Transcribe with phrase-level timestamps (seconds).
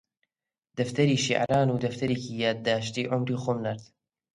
[0.77, 3.83] دەفتەری شیعران و دەفتەرێکی یادداشتی عومری خۆم نارد